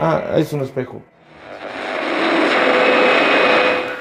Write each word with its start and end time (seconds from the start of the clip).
Ah, 0.00 0.22
es 0.36 0.52
un 0.52 0.62
espejo. 0.62 1.02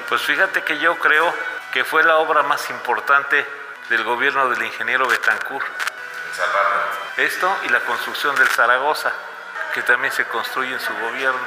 Pues 0.08 0.22
fíjate 0.22 0.64
que 0.64 0.80
yo 0.80 0.96
creo 0.98 1.26
que 1.74 1.84
fue 1.84 2.04
la 2.04 2.18
obra 2.18 2.42
más 2.44 2.70
importante 2.70 3.46
del 3.90 4.04
gobierno 4.04 4.50
del 4.50 4.64
ingeniero 4.64 5.08
Betancourt. 5.08 5.66
Esto 7.18 7.54
y 7.66 7.70
la 7.70 7.82
construcción 7.82 8.34
del 8.38 8.48
Zaragoza, 8.48 9.12
que 9.74 9.82
también 9.82 10.14
se 10.14 10.24
construye 10.26 10.74
en 10.74 10.80
su 10.80 10.94
gobierno. 10.94 11.40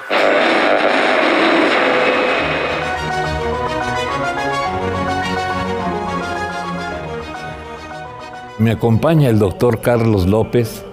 Me 8.58 8.70
acompaña 8.70 9.30
el 9.30 9.38
doctor 9.38 9.80
Carlos 9.80 10.26
López 10.26 10.84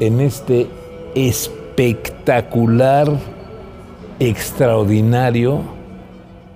en 0.00 0.20
este 0.20 0.68
espectacular, 1.76 3.06
extraordinario, 4.18 5.60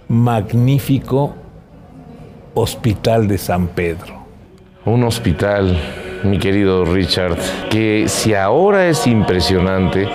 magnífico 0.09 1.35
Hospital 2.55 3.29
de 3.29 3.37
San 3.37 3.69
Pedro. 3.69 4.25
Un 4.87 5.05
hospital, 5.05 5.77
mi 6.25 6.39
querido 6.39 6.87
Richard, 6.87 7.37
que 7.69 8.07
si 8.09 8.33
ahora 8.33 8.89
es 8.89 9.07
impresionante, 9.07 10.09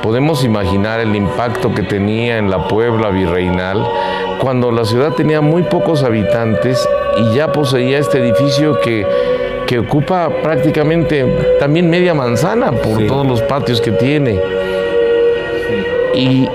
podemos 0.00 0.44
imaginar 0.44 1.00
el 1.00 1.16
impacto 1.16 1.74
que 1.74 1.82
tenía 1.82 2.38
en 2.38 2.48
la 2.48 2.68
Puebla 2.68 3.10
virreinal 3.10 3.84
cuando 4.38 4.70
la 4.70 4.84
ciudad 4.84 5.12
tenía 5.14 5.40
muy 5.40 5.64
pocos 5.64 6.04
habitantes 6.04 6.88
y 7.18 7.34
ya 7.34 7.50
poseía 7.50 7.98
este 7.98 8.18
edificio 8.18 8.80
que, 8.80 9.04
que 9.72 9.78
ocupa 9.78 10.28
prácticamente 10.42 11.24
también 11.58 11.88
media 11.88 12.12
manzana 12.12 12.72
por 12.72 12.98
Sí. 12.98 13.06
todos 13.06 13.26
los 13.26 13.40
patios 13.40 13.80
que 13.80 13.90
tiene. 13.92 14.38
Y, 16.14 16.46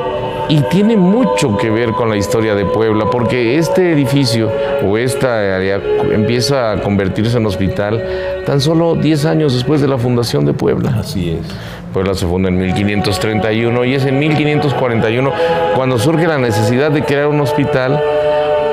y 0.50 0.62
tiene 0.70 0.96
mucho 0.96 1.58
que 1.58 1.72
ver 1.72 1.94
con 1.94 2.12
la 2.12 2.16
historia 2.16 2.54
de 2.54 2.66
Puebla, 2.66 3.06
porque 3.12 3.58
este 3.58 3.92
edificio 3.92 4.52
o 4.86 5.00
esta 5.00 5.56
área 5.56 5.82
empieza 6.14 6.74
a 6.74 6.82
convertirse 6.82 7.38
en 7.40 7.48
hospital 7.48 8.04
tan 8.46 8.62
solo 8.62 8.94
10 8.94 9.26
años 9.26 9.56
después 9.56 9.82
de 9.82 9.88
la 9.88 9.98
fundación 9.98 10.46
de 10.46 10.54
Puebla. 10.54 10.96
Así 11.00 11.32
es. 11.32 11.40
Puebla 11.94 12.14
se 12.14 12.28
funda 12.28 12.50
en 12.50 12.60
1531 12.60 13.84
y 13.86 13.96
es 13.96 14.06
en 14.06 14.20
1541 14.20 15.32
cuando 15.76 15.98
surge 15.98 16.28
la 16.28 16.38
necesidad 16.38 16.92
de 16.92 17.02
crear 17.02 17.26
un 17.30 17.42
hospital 17.42 18.00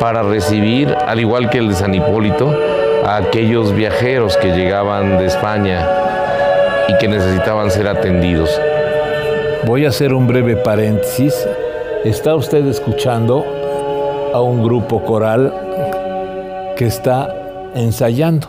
para 0.01 0.23
recibir, 0.23 0.95
al 1.06 1.19
igual 1.19 1.48
que 1.48 1.56
el 1.56 1.69
de 1.70 1.75
San 1.77 1.95
Hipólito, 1.95 2.55
a 3.05 3.16
aquellos 3.16 3.74
viajeros 3.74 4.36
que 4.36 4.48
llegaban 4.48 5.19
de 5.19 5.27
España 5.27 5.86
y 6.88 6.97
que 6.98 7.08
necesitaban 7.08 7.70
ser 7.70 7.86
atendidos. 7.86 8.61
Voy 9.66 9.84
a 9.84 9.88
hacer 9.88 10.12
un 10.14 10.27
breve 10.27 10.56
paréntesis. 10.56 11.34
Está 12.05 12.34
usted 12.34 12.66
escuchando 12.66 13.44
a 14.33 14.41
un 14.41 14.62
grupo 14.62 15.05
coral 15.05 15.52
que 16.77 16.86
está 16.86 17.34
ensayando. 17.74 18.48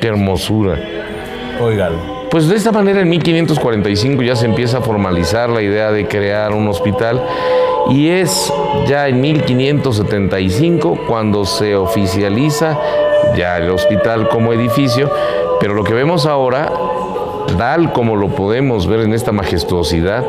¡Qué 0.00 0.08
hermosura! 0.08 0.78
Óigalo. 1.60 2.18
Pues 2.30 2.48
de 2.48 2.56
esta 2.56 2.72
manera 2.72 3.00
en 3.00 3.08
1545 3.08 4.22
ya 4.22 4.36
se 4.36 4.44
empieza 4.44 4.78
a 4.78 4.80
formalizar 4.82 5.48
la 5.48 5.62
idea 5.62 5.90
de 5.90 6.06
crear 6.06 6.52
un 6.52 6.68
hospital 6.68 7.22
y 7.88 8.08
es 8.08 8.52
ya 8.86 9.08
en 9.08 9.20
1575 9.20 11.06
cuando 11.08 11.46
se 11.46 11.74
oficializa 11.74 12.78
ya 13.36 13.56
el 13.58 13.70
hospital 13.70 14.28
como 14.28 14.52
edificio, 14.52 15.10
pero 15.60 15.74
lo 15.74 15.84
que 15.84 15.94
vemos 15.94 16.26
ahora, 16.26 16.70
tal 17.56 17.92
como 17.92 18.16
lo 18.16 18.28
podemos 18.28 18.86
ver 18.86 19.00
en 19.00 19.12
esta 19.14 19.32
majestuosidad, 19.32 20.24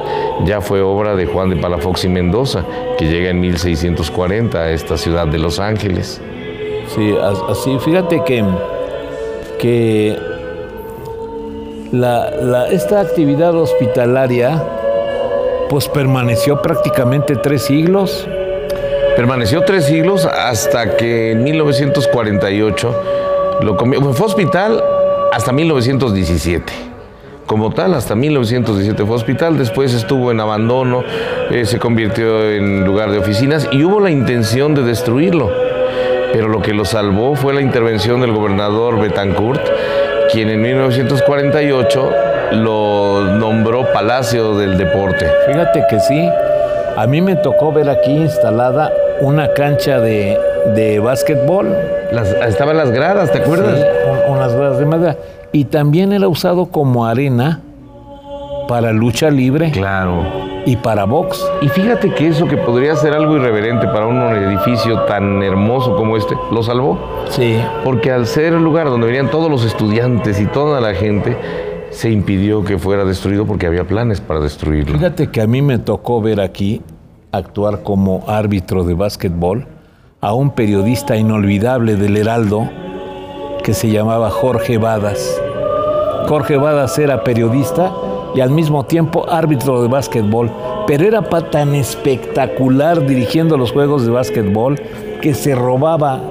ya 0.45 0.61
fue 0.61 0.81
obra 0.81 1.15
de 1.15 1.25
Juan 1.25 1.49
de 1.49 1.55
Palafox 1.57 2.05
y 2.05 2.09
Mendoza, 2.09 2.63
que 2.97 3.05
llega 3.05 3.29
en 3.29 3.39
1640 3.39 4.57
a 4.57 4.71
esta 4.71 4.97
ciudad 4.97 5.27
de 5.27 5.37
Los 5.39 5.59
Ángeles. 5.59 6.21
Sí, 6.95 7.13
as- 7.21 7.41
así, 7.49 7.77
fíjate 7.79 8.23
que, 8.23 8.43
que 9.59 10.17
la- 11.91 12.67
esta 12.71 13.01
actividad 13.01 13.55
hospitalaria 13.55 14.63
pues 15.69 15.87
permaneció 15.87 16.61
prácticamente 16.61 17.35
tres 17.35 17.63
siglos. 17.63 18.27
Permaneció 19.23 19.65
tres 19.65 19.83
siglos 19.83 20.25
hasta 20.25 20.95
que 20.95 21.31
en 21.31 21.43
1948 21.43 23.03
lo 23.59 23.75
comi- 23.75 24.01
fue 24.13 24.25
hospital 24.25 24.81
hasta 25.33 25.51
1917. 25.51 26.71
Como 27.45 27.69
tal, 27.71 27.95
hasta 27.95 28.15
1917 28.15 29.05
fue 29.05 29.17
hospital, 29.17 29.57
después 29.57 29.93
estuvo 29.93 30.31
en 30.31 30.39
abandono, 30.39 31.03
eh, 31.51 31.65
se 31.65 31.79
convirtió 31.79 32.49
en 32.49 32.85
lugar 32.85 33.11
de 33.11 33.17
oficinas 33.17 33.67
y 33.73 33.83
hubo 33.83 33.99
la 33.99 34.09
intención 34.09 34.73
de 34.73 34.83
destruirlo. 34.83 35.51
Pero 36.31 36.47
lo 36.47 36.61
que 36.61 36.73
lo 36.73 36.85
salvó 36.85 37.35
fue 37.35 37.53
la 37.53 37.59
intervención 37.59 38.21
del 38.21 38.31
gobernador 38.31 39.01
Betancourt, 39.01 39.59
quien 40.31 40.47
en 40.49 40.61
1948 40.61 42.11
lo 42.53 43.23
nombró 43.37 43.85
Palacio 43.91 44.55
del 44.55 44.77
Deporte. 44.77 45.29
Fíjate 45.45 45.83
que 45.89 45.99
sí, 45.99 46.29
a 46.95 47.05
mí 47.05 47.21
me 47.21 47.35
tocó 47.35 47.73
ver 47.73 47.89
aquí 47.89 48.11
instalada 48.15 48.89
una 49.21 49.53
cancha 49.53 49.99
de, 49.99 50.37
de 50.75 50.99
básquetbol. 50.99 51.73
Las- 52.11 52.31
estaban 52.47 52.77
las 52.77 52.91
gradas, 52.91 53.31
¿te 53.31 53.39
acuerdas? 53.39 53.77
Sí, 53.79 53.85
un- 54.29 54.35
unas 54.37 54.53
gradas 54.55 54.79
de 54.79 54.85
madera. 54.85 55.17
Y 55.51 55.65
también 55.65 56.13
era 56.13 56.27
usado 56.27 56.67
como 56.67 57.05
arena 57.05 57.61
para 58.67 58.91
lucha 58.93 59.31
libre 59.31 59.71
Claro. 59.71 60.23
y 60.65 60.75
para 60.75 61.05
box. 61.05 61.43
Y 61.61 61.69
fíjate 61.69 62.13
que 62.13 62.27
eso 62.27 62.47
que 62.47 62.55
podría 62.57 62.95
ser 62.95 63.13
algo 63.13 63.35
irreverente 63.35 63.87
para 63.87 64.05
un 64.05 64.21
edificio 64.21 64.99
tan 65.01 65.41
hermoso 65.41 65.95
como 65.95 66.15
este, 66.17 66.35
lo 66.51 66.61
salvó. 66.61 66.99
Sí. 67.29 67.59
Porque 67.83 68.11
al 68.11 68.27
ser 68.27 68.53
el 68.53 68.63
lugar 68.63 68.85
donde 68.89 69.07
venían 69.07 69.31
todos 69.31 69.49
los 69.49 69.65
estudiantes 69.65 70.39
y 70.39 70.45
toda 70.45 70.79
la 70.81 70.93
gente, 70.93 71.35
se 71.89 72.11
impidió 72.11 72.63
que 72.63 72.77
fuera 72.77 73.03
destruido 73.05 73.47
porque 73.47 73.65
había 73.65 73.83
planes 73.85 74.21
para 74.21 74.39
destruirlo. 74.39 74.95
Fíjate 74.99 75.27
que 75.31 75.41
a 75.41 75.47
mí 75.47 75.63
me 75.63 75.79
tocó 75.79 76.21
ver 76.21 76.39
aquí 76.39 76.83
actuar 77.31 77.83
como 77.83 78.23
árbitro 78.27 78.83
de 78.83 78.93
básquetbol 78.93 79.67
a 80.21 80.33
un 80.33 80.51
periodista 80.51 81.15
inolvidable 81.15 81.95
del 81.95 82.17
Heraldo 82.17 82.69
que 83.63 83.73
se 83.73 83.89
llamaba 83.89 84.29
Jorge 84.29 84.77
Badas. 84.77 85.39
Jorge 86.27 86.57
Badas 86.57 86.97
era 86.97 87.23
periodista 87.23 87.93
y 88.35 88.41
al 88.41 88.51
mismo 88.51 88.85
tiempo 88.85 89.29
árbitro 89.29 89.81
de 89.81 89.87
básquetbol, 89.87 90.51
pero 90.87 91.05
era 91.05 91.21
tan 91.51 91.75
espectacular 91.75 93.05
dirigiendo 93.05 93.57
los 93.57 93.71
juegos 93.71 94.05
de 94.05 94.11
básquetbol 94.11 94.79
que 95.21 95.33
se 95.33 95.55
robaba, 95.55 96.21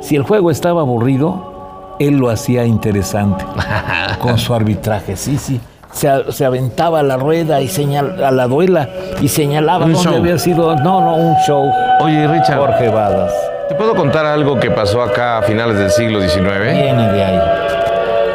si 0.00 0.16
el 0.16 0.22
juego 0.22 0.50
estaba 0.50 0.80
aburrido, 0.80 1.96
él 1.98 2.16
lo 2.16 2.30
hacía 2.30 2.64
interesante 2.64 3.44
con 4.18 4.38
su 4.38 4.54
arbitraje, 4.54 5.16
sí, 5.16 5.36
sí. 5.38 5.60
Se, 5.92 6.32
se 6.32 6.44
aventaba 6.44 7.00
a 7.00 7.02
la 7.02 7.16
rueda 7.16 7.60
y 7.60 7.68
señal, 7.68 8.22
a 8.24 8.30
la 8.30 8.46
duela 8.46 8.88
y 9.20 9.28
señalaba 9.28 9.84
Un 9.84 9.92
dónde 9.92 10.08
show. 10.10 10.18
había 10.18 10.38
sido. 10.38 10.74
No, 10.76 11.00
no, 11.00 11.14
un 11.16 11.36
show. 11.46 11.70
Oye, 12.00 12.26
Richard, 12.26 12.58
Jorge 12.58 12.88
Badas. 12.88 13.32
¿te 13.68 13.74
puedo 13.74 13.94
contar 13.94 14.26
algo 14.26 14.58
que 14.60 14.70
pasó 14.70 15.00
acá 15.02 15.38
a 15.38 15.42
finales 15.42 15.78
del 15.78 15.90
siglo 15.90 16.20
XIX? 16.20 16.42
Viene 16.72 17.12
de 17.12 17.24
ahí. 17.24 17.40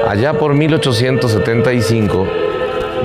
Allá 0.07 0.33
por 0.33 0.53
1875, 0.53 2.27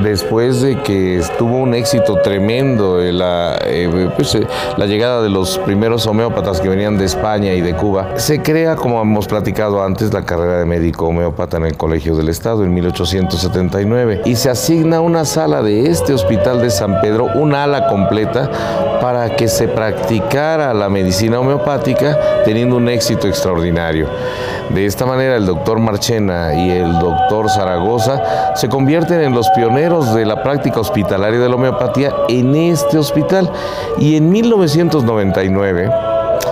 después 0.02 0.62
de 0.62 0.80
que 0.82 1.20
tuvo 1.38 1.58
un 1.58 1.74
éxito 1.74 2.16
tremendo 2.22 3.00
eh, 3.00 3.12
la, 3.12 3.58
eh, 3.64 4.10
pues, 4.16 4.34
eh, 4.34 4.46
la 4.76 4.86
llegada 4.86 5.22
de 5.22 5.28
los 5.28 5.58
primeros 5.58 6.06
homeópatas 6.06 6.60
que 6.60 6.68
venían 6.68 6.98
de 6.98 7.04
España 7.04 7.52
y 7.52 7.60
de 7.60 7.74
Cuba, 7.74 8.10
se 8.16 8.42
crea, 8.42 8.76
como 8.76 9.00
hemos 9.00 9.26
platicado 9.26 9.82
antes, 9.82 10.12
la 10.12 10.24
carrera 10.24 10.58
de 10.58 10.64
médico 10.64 11.06
homeópata 11.06 11.56
en 11.56 11.66
el 11.66 11.76
Colegio 11.76 12.16
del 12.16 12.28
Estado 12.28 12.64
en 12.64 12.72
1879 12.74 14.22
y 14.24 14.36
se 14.36 14.50
asigna 14.50 15.00
una 15.00 15.24
sala 15.24 15.62
de 15.62 15.86
este 15.86 16.14
hospital 16.14 16.60
de 16.60 16.70
San 16.70 17.00
Pedro, 17.00 17.26
una 17.34 17.64
ala 17.64 17.88
completa, 17.88 18.50
para 19.00 19.34
que 19.34 19.48
se 19.48 19.68
practicara 19.68 20.72
la 20.72 20.88
medicina 20.88 21.40
homeopática 21.40 22.42
teniendo 22.44 22.76
un 22.76 22.88
éxito 22.88 23.26
extraordinario. 23.26 24.08
De 24.70 24.86
esta 24.86 25.04
manera, 25.04 25.36
el 25.36 25.44
doctor 25.44 25.78
Marchena 25.80 26.54
y 26.54 26.70
el 26.70 26.98
doctor 26.98 27.50
Zaragoza 27.50 28.54
se 28.54 28.68
convierten 28.68 29.20
en 29.20 29.34
los 29.34 29.50
pioneros 29.50 29.81
pioneros 29.82 30.14
de 30.14 30.24
la 30.24 30.44
práctica 30.44 30.78
hospitalaria 30.78 31.40
de 31.40 31.48
la 31.48 31.56
homeopatía 31.56 32.12
en 32.28 32.54
este 32.54 32.98
hospital. 32.98 33.50
Y 33.98 34.14
en 34.14 34.30
1999 34.30 35.90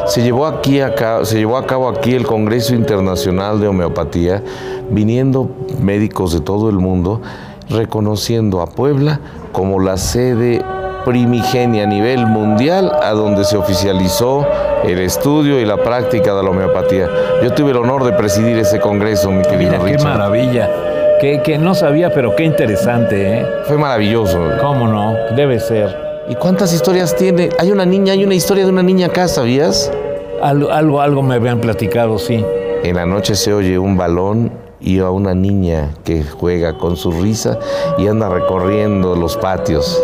se 0.07 0.23
llevó, 0.23 0.47
aquí 0.47 0.81
a 0.81 0.97
cabo, 0.97 1.25
se 1.25 1.39
llevó 1.39 1.57
a 1.57 1.65
cabo 1.65 1.89
aquí 1.89 2.15
el 2.15 2.27
Congreso 2.27 2.75
Internacional 2.75 3.61
de 3.61 3.69
Homeopatía, 3.69 4.43
viniendo 4.91 5.49
médicos 5.81 6.33
de 6.33 6.41
todo 6.41 6.71
el 6.71 6.77
mundo, 6.77 7.21
reconociendo 7.69 8.63
a 8.63 8.67
Puebla 8.67 9.21
como 9.53 9.79
la 9.79 9.97
sede 9.97 10.61
primigenia 11.05 11.85
a 11.85 11.87
nivel 11.87 12.27
mundial 12.27 12.91
a 13.01 13.13
donde 13.13 13.45
se 13.45 13.57
oficializó 13.57 14.45
el 14.85 14.99
estudio 14.99 15.61
y 15.61 15.65
la 15.65 15.77
práctica 15.77 16.35
de 16.35 16.43
la 16.43 16.51
homeopatía. 16.51 17.09
Yo 17.45 17.53
tuve 17.55 17.71
el 17.71 17.77
honor 17.77 18.03
de 18.03 18.13
presidir 18.13 18.59
ese 18.59 18.81
congreso, 18.81 19.31
mi 19.31 19.43
querido 19.43 19.71
Mira, 19.71 19.85
qué 19.85 19.93
Richard. 19.93 20.19
maravilla. 20.19 20.90
Que, 21.21 21.43
que 21.43 21.59
no 21.59 21.75
sabía, 21.75 22.11
pero 22.15 22.35
qué 22.35 22.45
interesante, 22.45 23.41
¿eh? 23.41 23.47
Fue 23.65 23.77
maravilloso. 23.77 24.41
¿Cómo 24.59 24.89
no? 24.89 25.15
Debe 25.37 25.61
ser. 25.61 25.95
¿Y 26.31 26.35
cuántas 26.35 26.73
historias 26.73 27.15
tiene? 27.15 27.51
Hay 27.59 27.71
una 27.71 27.85
niña, 27.85 28.15
hay 28.15 28.25
una 28.25 28.35
historia 28.35 28.65
de 28.65 28.71
una 28.71 28.83
niña 28.83 29.09
acá, 29.09 29.29
¿sabías? 29.29 29.93
Algo, 30.41 30.71
algo, 30.71 31.01
algo 31.03 31.23
me 31.23 31.35
habían 31.35 31.61
platicado, 31.61 32.19
sí. 32.19 32.43
En 32.83 32.97
la 32.97 33.05
noche 33.05 33.35
se 33.35 33.53
oye 33.53 33.79
un 33.79 33.99
balón 33.99 34.51
y 34.81 35.01
a 35.01 35.11
una 35.11 35.35
niña 35.35 35.91
que 36.05 36.25
juega 36.25 36.79
con 36.79 36.97
su 36.97 37.13
risa 37.13 37.59
y 37.99 38.07
anda 38.07 38.31
recorriendo 38.31 39.15
los 39.15 39.37
patios. 39.37 40.03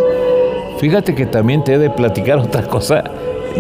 Fíjate 0.77 1.15
que 1.15 1.25
también 1.25 1.65
te 1.65 1.75
he 1.75 1.79
de 1.79 1.89
platicar 1.89 2.39
otra 2.41 2.65
cosa, 2.65 3.05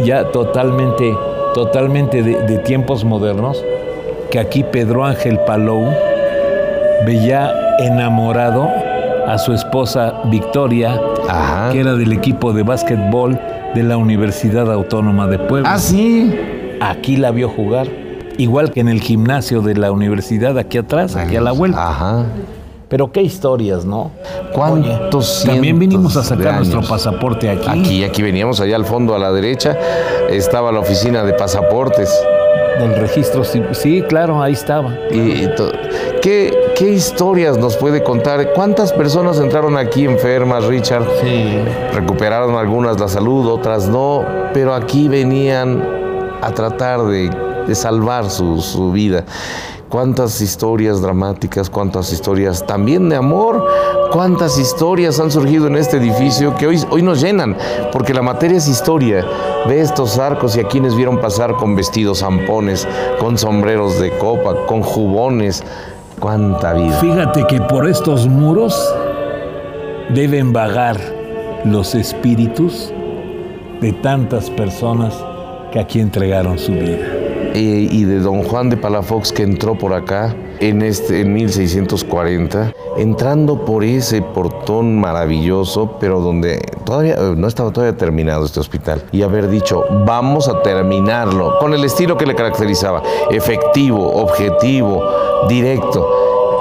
ya 0.05 0.31
totalmente, 0.31 1.17
totalmente 1.55 2.23
de, 2.23 2.43
de 2.43 2.59
tiempos 2.59 3.03
modernos, 3.03 3.65
que 4.31 4.39
aquí 4.39 4.63
Pedro 4.63 5.07
Ángel 5.07 5.39
Palou 5.47 5.87
veía 7.05 7.53
enamorado 7.79 8.69
a 9.27 9.39
su 9.39 9.53
esposa 9.53 10.15
Victoria, 10.27 11.01
Ajá. 11.29 11.71
que 11.73 11.81
era 11.81 11.95
del 11.95 12.13
equipo 12.13 12.53
de 12.53 12.63
básquetbol 12.63 13.39
de 13.75 13.83
la 13.83 13.97
Universidad 13.97 14.73
Autónoma 14.73 15.27
de 15.27 15.39
Puebla. 15.39 15.75
Ah, 15.75 15.79
sí. 15.79 16.35
Aquí 16.81 17.17
la 17.17 17.31
vio 17.31 17.49
jugar, 17.49 17.89
igual 18.39 18.71
que 18.71 18.81
en 18.81 18.89
el 18.89 19.01
gimnasio 19.01 19.63
de 19.63 19.75
la 19.75 19.91
universidad, 19.93 20.57
aquí 20.59 20.79
atrás, 20.79 21.17
aquí 21.17 21.37
a 21.37 21.41
la 21.41 21.53
vuelta. 21.53 21.89
Ajá. 21.89 22.25
Pero 22.89 23.11
qué 23.11 23.21
historias, 23.21 23.85
¿no? 23.85 24.13
¿Cuántos 24.53 25.43
También 25.45 25.77
cientos 25.77 25.81
vinimos 25.81 26.17
a 26.17 26.23
sacar 26.23 26.57
nuestro 26.57 26.83
pasaporte 26.83 27.51
aquí. 27.51 27.69
Aquí, 27.69 28.05
aquí 28.05 28.23
veníamos, 28.23 28.61
allá 28.61 28.77
al 28.77 28.85
fondo 28.85 29.15
a 29.17 29.19
la 29.19 29.33
derecha, 29.33 29.77
estaba 30.31 30.71
la 30.71 30.79
oficina 30.79 31.25
de 31.25 31.33
pasaportes. 31.33 32.15
Del 32.79 32.95
registro, 32.95 33.43
sí, 33.43 33.63
sí, 33.73 34.03
claro, 34.09 34.41
ahí 34.41 34.53
estaba. 34.53 34.95
Y, 35.11 35.49
¿qué, 36.23 36.53
¿Qué 36.77 36.91
historias 36.91 37.57
nos 37.57 37.75
puede 37.79 38.03
contar? 38.03 38.53
¿Cuántas 38.53 38.93
personas 38.93 39.41
entraron 39.41 39.79
aquí 39.79 40.05
enfermas, 40.05 40.63
Richard? 40.67 41.07
Sí. 41.23 41.59
Recuperaron 41.95 42.55
algunas 42.55 43.01
la 43.01 43.09
salud, 43.09 43.51
otras 43.51 43.89
no, 43.89 44.23
pero 44.53 44.75
aquí 44.75 45.09
venían 45.09 45.83
a 46.43 46.51
tratar 46.53 47.03
de, 47.05 47.31
de 47.67 47.75
salvar 47.75 48.29
su, 48.29 48.61
su 48.61 48.93
vida. 48.93 49.25
Cuántas 49.89 50.43
historias 50.43 51.01
dramáticas, 51.01 51.71
cuántas 51.71 52.13
historias 52.13 52.67
también 52.67 53.09
de 53.09 53.17
amor, 53.17 53.67
cuántas 54.13 54.59
historias 54.59 55.19
han 55.19 55.31
surgido 55.31 55.69
en 55.69 55.77
este 55.77 55.97
edificio 55.97 56.55
que 56.57 56.67
hoy, 56.67 56.79
hoy 56.91 57.01
nos 57.01 57.23
llenan, 57.23 57.57
porque 57.91 58.13
la 58.13 58.21
materia 58.21 58.59
es 58.59 58.69
historia. 58.69 59.25
Ve 59.67 59.81
estos 59.81 60.19
arcos 60.19 60.55
y 60.59 60.61
a 60.61 60.69
quienes 60.69 60.95
vieron 60.95 61.23
pasar 61.23 61.57
con 61.57 61.75
vestidos 61.75 62.19
zampones, 62.19 62.87
con 63.19 63.39
sombreros 63.39 63.99
de 63.99 64.11
copa, 64.19 64.67
con 64.67 64.83
jubones. 64.83 65.65
Cuánta 66.21 66.73
vida. 66.73 66.99
Fíjate 67.01 67.47
que 67.47 67.61
por 67.61 67.89
estos 67.89 68.27
muros 68.27 68.75
deben 70.11 70.53
vagar 70.53 70.97
los 71.65 71.95
espíritus 71.95 72.93
de 73.81 73.93
tantas 73.93 74.49
personas 74.51 75.15
que 75.73 75.79
aquí 75.79 76.01
entregaron 76.01 76.59
su 76.59 76.73
vida. 76.73 77.16
Eh, 77.55 77.89
y 77.91 78.05
de 78.05 78.21
don 78.21 78.43
Juan 78.43 78.71
de 78.71 78.77
Palafox 78.77 79.33
que 79.33 79.43
entró 79.43 79.77
por 79.77 79.93
acá 79.95 80.35
en, 80.61 80.83
este, 80.83 81.21
en 81.21 81.33
1640, 81.33 82.73
entrando 82.97 83.65
por 83.65 83.85
ese 83.85 84.23
portón 84.23 84.99
maravilloso, 84.99 85.97
pero 86.01 86.21
donde 86.21 86.61
todavía 86.85 87.15
eh, 87.15 87.35
no 87.37 87.47
estaba 87.47 87.71
todavía 87.73 87.97
terminado 87.97 88.45
este 88.45 88.61
hospital, 88.61 89.03
y 89.13 89.23
haber 89.23 89.49
dicho, 89.49 89.85
vamos 90.05 90.49
a 90.49 90.63
terminarlo, 90.63 91.59
con 91.59 91.75
el 91.75 91.85
estilo 91.85 92.17
que 92.17 92.27
le 92.27 92.35
caracterizaba, 92.35 93.03
efectivo, 93.31 94.13
objetivo, 94.23 95.03
directo, 95.49 96.09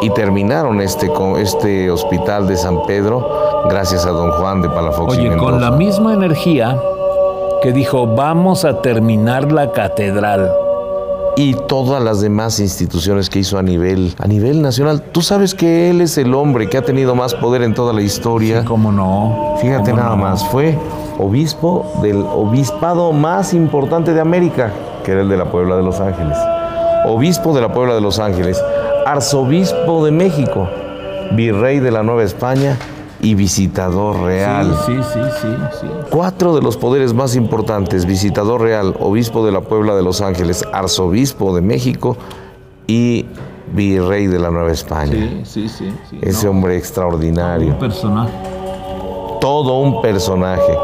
y 0.02 0.10
terminaron 0.10 0.82
este, 0.82 1.10
este 1.40 1.90
hospital 1.90 2.48
de 2.48 2.58
San 2.58 2.86
Pedro 2.86 3.66
gracias 3.70 4.06
a 4.06 4.12
don 4.12 4.32
Juan 4.32 4.62
de 4.62 4.70
Palafox. 4.70 5.18
y 5.18 5.28
Oye, 5.28 5.38
con 5.38 5.62
la 5.62 5.72
misma 5.72 6.14
energía 6.14 6.78
que 7.62 7.72
dijo, 7.72 8.06
vamos 8.06 8.66
a 8.66 8.82
terminar 8.82 9.52
la 9.52 9.72
catedral. 9.72 10.65
Y 11.38 11.54
todas 11.54 12.02
las 12.02 12.22
demás 12.22 12.60
instituciones 12.60 13.30
que 13.30 13.40
hizo 13.40 13.58
a 13.58 13.64
nivel, 13.64 14.16
a 14.20 14.28
nivel 14.28 14.62
nacional. 14.62 15.02
Tú 15.02 15.22
sabes 15.22 15.54
que 15.54 15.90
él 15.90 16.02
es 16.02 16.18
el 16.18 16.34
hombre 16.34 16.70
que 16.70 16.78
ha 16.78 16.82
tenido 16.82 17.16
más 17.16 17.34
poder 17.34 17.62
en 17.64 17.74
toda 17.74 17.94
la 17.94 18.02
historia. 18.02 18.64
¿Cómo 18.66 18.92
no? 18.92 19.56
Fíjate 19.62 19.92
¿Cómo 19.92 20.02
nada 20.02 20.16
no? 20.16 20.24
más, 20.24 20.46
fue 20.48 20.78
obispo 21.18 22.00
del 22.02 22.18
obispado 22.18 23.12
más 23.12 23.54
importante 23.54 24.14
de 24.14 24.22
América, 24.22 24.72
que 25.04 25.12
era 25.12 25.22
el 25.22 25.30
de 25.30 25.38
la 25.38 25.46
Puebla 25.46 25.76
de 25.76 25.84
Los 25.84 26.00
Ángeles. 26.00 26.38
Obispo 27.06 27.54
de 27.54 27.62
la 27.62 27.72
Puebla 27.72 27.94
de 27.96 28.02
Los 28.02 28.20
Ángeles, 28.20 28.62
arzobispo 29.06 30.06
de 30.06 30.12
México, 30.12 30.68
virrey 31.34 31.80
de 31.80 31.92
la 31.92 32.04
Nueva 32.04 32.24
España 32.24 32.78
y 33.26 33.34
visitador 33.34 34.22
real. 34.22 34.78
Sí, 34.86 34.94
sí, 34.98 35.02
sí, 35.14 35.20
sí, 35.42 35.48
sí. 35.82 35.88
Cuatro 36.12 36.54
de 36.54 36.62
los 36.62 36.78
poderes 36.78 37.12
más 37.12 37.36
importantes, 37.36 38.06
visitador 38.06 38.62
real, 38.62 38.96
obispo 39.00 39.44
de 39.44 39.52
la 39.52 39.62
Puebla 39.62 39.96
de 39.96 40.04
Los 40.04 40.22
Ángeles, 40.22 40.64
arzobispo 40.72 41.56
de 41.56 41.62
México 41.62 42.18
y 42.86 43.26
virrey 43.74 44.28
de 44.28 44.38
la 44.38 44.52
Nueva 44.52 44.72
España. 44.72 45.44
Sí, 45.44 45.68
sí, 45.68 45.90
sí. 46.08 46.20
Ese 46.22 46.48
hombre 46.48 46.78
extraordinario, 46.78 47.70
un 47.70 47.80
personaje. 47.80 48.32
todo 49.42 49.80
un 49.80 50.04
personaje 50.04 50.78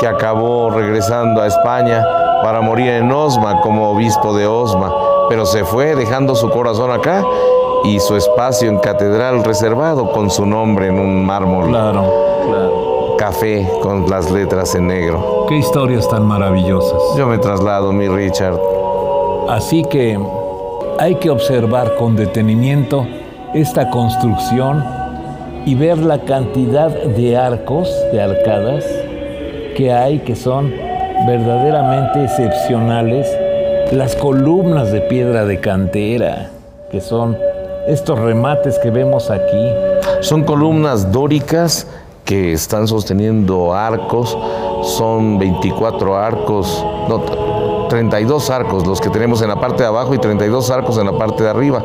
que 0.00 0.08
acabó 0.08 0.70
regresando 0.70 1.40
a 1.40 1.46
España 1.46 2.04
para 2.42 2.60
morir 2.62 2.88
en 2.88 3.12
Osma 3.12 3.60
como 3.60 3.90
obispo 3.90 4.36
de 4.36 4.44
Osma, 4.44 4.92
pero 5.28 5.46
se 5.46 5.64
fue 5.64 5.94
dejando 5.94 6.34
su 6.34 6.50
corazón 6.50 6.90
acá 6.90 7.24
y 7.84 7.98
su 8.00 8.16
espacio 8.16 8.68
en 8.68 8.78
catedral 8.78 9.42
reservado 9.44 10.10
con 10.12 10.30
su 10.30 10.44
nombre 10.46 10.88
en 10.88 10.98
un 10.98 11.24
mármol 11.24 11.68
Claro, 11.68 12.04
claro. 12.46 13.16
café 13.16 13.68
con 13.82 14.08
las 14.08 14.30
letras 14.30 14.74
en 14.74 14.86
negro. 14.88 15.46
Qué 15.48 15.56
historias 15.56 16.08
tan 16.08 16.24
maravillosas. 16.24 17.00
Yo 17.16 17.26
me 17.26 17.38
traslado, 17.38 17.92
mi 17.92 18.08
Richard. 18.08 18.58
Así 19.48 19.82
que 19.84 20.18
hay 20.98 21.14
que 21.16 21.30
observar 21.30 21.96
con 21.96 22.16
detenimiento 22.16 23.06
esta 23.54 23.90
construcción 23.90 24.84
y 25.66 25.74
ver 25.74 25.98
la 25.98 26.18
cantidad 26.20 26.88
de 26.90 27.36
arcos, 27.36 27.90
de 28.12 28.20
arcadas 28.22 28.84
que 29.76 29.92
hay 29.92 30.18
que 30.20 30.36
son 30.36 30.72
verdaderamente 31.26 32.24
excepcionales. 32.24 33.26
Las 33.92 34.14
columnas 34.14 34.92
de 34.92 35.00
piedra 35.00 35.44
de 35.46 35.58
cantera, 35.58 36.50
que 36.92 37.00
son 37.00 37.36
estos 37.90 38.18
remates 38.18 38.78
que 38.78 38.90
vemos 38.90 39.30
aquí. 39.30 39.72
Son 40.20 40.44
columnas 40.44 41.10
dóricas 41.10 41.86
que 42.24 42.52
están 42.52 42.86
sosteniendo 42.86 43.74
arcos. 43.74 44.36
Son 44.82 45.38
24 45.38 46.16
arcos, 46.16 46.84
32 47.90 48.48
arcos 48.48 48.86
los 48.86 49.00
que 49.00 49.10
tenemos 49.10 49.42
en 49.42 49.48
la 49.48 49.56
parte 49.56 49.82
de 49.82 49.88
abajo 49.88 50.14
y 50.14 50.18
32 50.18 50.70
arcos 50.70 50.96
en 50.96 51.06
la 51.06 51.12
parte 51.12 51.42
de 51.42 51.50
arriba. 51.50 51.84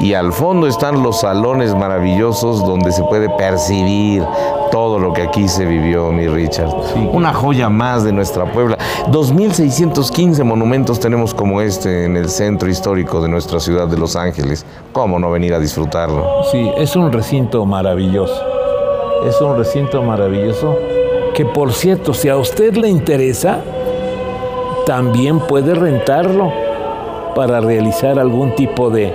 Y 0.00 0.12
al 0.12 0.32
fondo 0.34 0.66
están 0.66 1.02
los 1.02 1.20
salones 1.20 1.74
maravillosos 1.74 2.66
donde 2.66 2.92
se 2.92 3.02
puede 3.04 3.30
percibir 3.30 4.22
todo 4.70 4.98
lo 4.98 5.12
que 5.14 5.22
aquí 5.22 5.48
se 5.48 5.64
vivió, 5.64 6.10
mi 6.10 6.26
Richard. 6.26 6.70
Sí. 6.92 7.08
Una 7.12 7.32
joya 7.32 7.70
más 7.70 8.04
de 8.04 8.12
nuestra 8.12 8.52
Puebla. 8.52 8.76
2.615 9.08 10.42
monumentos 10.44 10.98
tenemos 10.98 11.32
como 11.32 11.60
este 11.60 12.04
en 12.04 12.16
el 12.16 12.28
centro 12.28 12.68
histórico 12.68 13.22
de 13.22 13.28
nuestra 13.28 13.60
ciudad 13.60 13.86
de 13.86 13.96
Los 13.96 14.16
Ángeles. 14.16 14.66
¿Cómo 14.92 15.18
no 15.18 15.30
venir 15.30 15.54
a 15.54 15.60
disfrutarlo? 15.60 16.26
Sí, 16.50 16.70
es 16.76 16.96
un 16.96 17.12
recinto 17.12 17.64
maravilloso. 17.64 18.34
Es 19.26 19.40
un 19.40 19.56
recinto 19.56 20.02
maravilloso 20.02 20.76
que, 21.34 21.44
por 21.44 21.72
cierto, 21.72 22.12
si 22.12 22.28
a 22.28 22.36
usted 22.36 22.74
le 22.74 22.88
interesa, 22.88 23.62
también 24.86 25.40
puede 25.40 25.74
rentarlo 25.74 26.52
para 27.34 27.60
realizar 27.60 28.18
algún 28.18 28.54
tipo 28.54 28.90
de, 28.90 29.14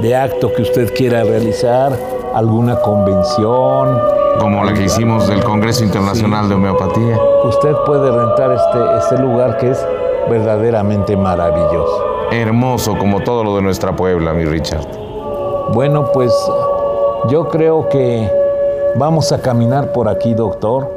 de 0.00 0.16
acto 0.16 0.52
que 0.52 0.62
usted 0.62 0.94
quiera 0.94 1.24
realizar, 1.24 1.92
alguna 2.34 2.80
convención. 2.80 4.00
Como 4.38 4.64
la 4.64 4.72
que 4.74 4.84
hicimos 4.84 5.28
del 5.28 5.42
Congreso 5.42 5.84
Internacional 5.84 6.48
de 6.48 6.54
Homeopatía. 6.54 7.18
Usted 7.44 7.74
puede 7.86 8.10
rentar 8.10 8.52
este, 8.52 8.98
este 8.98 9.18
lugar 9.22 9.56
que 9.58 9.70
es 9.70 9.86
verdaderamente 10.28 11.16
maravilloso. 11.16 12.04
Hermoso 12.30 12.96
como 12.98 13.20
todo 13.20 13.44
lo 13.44 13.56
de 13.56 13.62
nuestra 13.62 13.94
Puebla, 13.94 14.32
mi 14.32 14.44
Richard. 14.44 14.86
Bueno, 15.72 16.10
pues 16.12 16.32
yo 17.28 17.48
creo 17.48 17.88
que 17.88 18.30
Vamos 18.98 19.30
a 19.30 19.42
caminar 19.42 19.92
por 19.92 20.08
aquí, 20.08 20.32
doctor, 20.32 20.90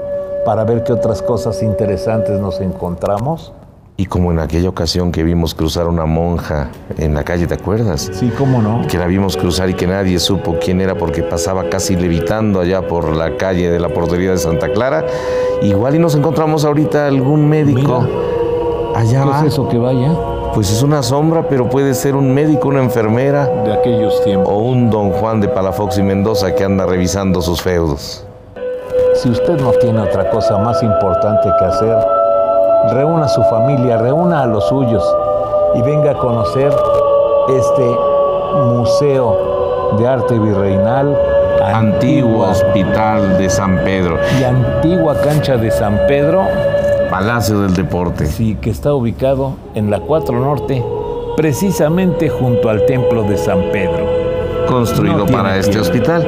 para 0.45 0.63
ver 0.63 0.85
qué 0.85 0.93
otras 0.93 1.21
cosas 1.21 1.61
interesantes 1.61 2.39
nos 2.39 2.61
encontramos. 2.61 3.51
Y 3.99 4.05
como 4.05 4.31
en 4.31 4.39
aquella 4.39 4.69
ocasión 4.69 5.11
que 5.11 5.23
vimos 5.23 5.53
cruzar 5.53 5.85
una 5.89 6.05
monja 6.05 6.69
en 6.97 7.13
la 7.15 7.23
calle, 7.25 7.47
¿te 7.47 7.55
acuerdas? 7.55 8.09
Sí, 8.13 8.31
cómo 8.37 8.61
no. 8.61 8.87
Que 8.87 8.97
la 8.97 9.07
vimos 9.07 9.35
cruzar 9.35 9.69
y 9.69 9.73
que 9.73 9.87
nadie 9.87 10.19
supo 10.19 10.55
quién 10.63 10.79
era 10.79 10.95
porque 10.95 11.21
pasaba 11.21 11.69
casi 11.69 11.97
levitando 11.97 12.61
allá 12.61 12.87
por 12.87 13.13
la 13.13 13.35
calle 13.35 13.69
de 13.69 13.77
la 13.77 13.89
portería 13.89 14.31
de 14.31 14.37
Santa 14.37 14.71
Clara. 14.71 15.05
Igual 15.61 15.95
y 15.95 15.99
nos 15.99 16.15
encontramos 16.15 16.63
ahorita 16.63 17.07
algún 17.07 17.49
médico. 17.49 18.07
Allá 18.95 19.23
¿Qué 19.23 19.29
va. 19.29 19.39
es 19.41 19.51
eso 19.51 19.67
que 19.67 19.77
vaya? 19.77 20.13
Pues 20.53 20.71
es 20.71 20.81
una 20.81 21.03
sombra, 21.03 21.49
pero 21.49 21.69
puede 21.69 21.93
ser 21.93 22.15
un 22.15 22.33
médico, 22.33 22.69
una 22.69 22.81
enfermera 22.81 23.47
De 23.65 23.73
aquellos 23.73 24.23
tiempos. 24.23 24.47
o 24.49 24.59
un 24.59 24.89
don 24.89 25.11
Juan 25.11 25.41
de 25.41 25.49
Palafox 25.49 25.97
y 25.97 26.03
Mendoza 26.03 26.55
que 26.55 26.63
anda 26.63 26.85
revisando 26.85 27.41
sus 27.41 27.61
feudos. 27.61 28.25
Si 29.15 29.29
usted 29.29 29.59
no 29.59 29.71
tiene 29.73 29.99
otra 29.99 30.29
cosa 30.29 30.57
más 30.59 30.81
importante 30.81 31.49
que 31.59 31.65
hacer, 31.65 31.97
reúna 32.87 33.25
a 33.25 33.29
su 33.29 33.43
familia, 33.43 33.97
reúna 33.97 34.43
a 34.43 34.45
los 34.45 34.67
suyos 34.67 35.03
y 35.75 35.81
venga 35.81 36.11
a 36.11 36.17
conocer 36.17 36.73
este 37.49 37.97
Museo 38.65 39.95
de 39.97 40.07
Arte 40.07 40.37
Virreinal, 40.39 41.17
Antiguo 41.63 42.45
Antigua 42.45 42.49
Hospital 42.49 43.37
de 43.37 43.49
San 43.49 43.77
Pedro, 43.83 44.17
y 44.39 44.43
antigua 44.43 45.15
cancha 45.21 45.57
de 45.57 45.71
San 45.71 45.99
Pedro, 46.07 46.43
Palacio 47.09 47.61
del 47.61 47.73
Deporte. 47.73 48.25
sí, 48.25 48.57
que 48.59 48.69
está 48.69 48.93
ubicado 48.93 49.53
en 49.75 49.91
la 49.91 49.99
4 49.99 50.39
Norte, 50.39 50.83
precisamente 51.35 52.29
junto 52.29 52.69
al 52.69 52.85
Templo 52.85 53.23
de 53.23 53.37
San 53.37 53.61
Pedro. 53.71 54.05
construido 54.67 55.25
No 55.25 55.25
para 55.25 55.57
este 55.57 55.79
hospital. 55.79 56.27